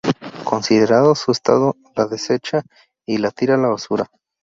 [0.45, 2.63] Considerando su estado, la deshecha
[3.05, 4.09] y la tira a la basura.